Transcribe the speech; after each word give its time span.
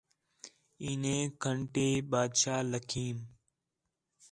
عینے 0.83 1.17
گھݨیں 1.43 1.95
بادشاہ 2.11 2.61
لَکھیم 2.71 3.17